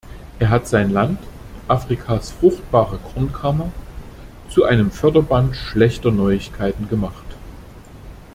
Er 0.39 0.49
hat 0.49 0.67
sein 0.67 0.89
Land, 0.89 1.19
Afrikas 1.67 2.31
fruchtbare 2.31 2.97
Kornkammer, 3.13 3.71
zu 4.49 4.63
einem 4.63 4.89
Förderband 4.89 5.55
schlechter 5.55 6.09
Neuigkeiten 6.09 6.89
gemacht. 6.89 7.35